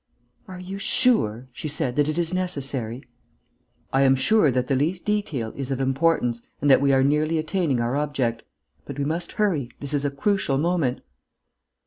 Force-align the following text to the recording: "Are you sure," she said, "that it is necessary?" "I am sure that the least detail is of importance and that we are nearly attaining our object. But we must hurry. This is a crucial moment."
"Are 0.47 0.59
you 0.59 0.79
sure," 0.79 1.47
she 1.53 1.67
said, 1.67 1.95
"that 1.95 2.09
it 2.09 2.17
is 2.17 2.33
necessary?" 2.33 3.03
"I 3.93 4.01
am 4.01 4.15
sure 4.15 4.49
that 4.49 4.65
the 4.65 4.75
least 4.75 5.05
detail 5.05 5.53
is 5.55 5.69
of 5.69 5.79
importance 5.79 6.41
and 6.59 6.71
that 6.71 6.81
we 6.81 6.91
are 6.91 7.03
nearly 7.03 7.37
attaining 7.37 7.79
our 7.79 7.95
object. 7.95 8.41
But 8.85 8.97
we 8.97 9.05
must 9.05 9.33
hurry. 9.33 9.69
This 9.79 9.93
is 9.93 10.03
a 10.03 10.09
crucial 10.09 10.57
moment." 10.57 11.01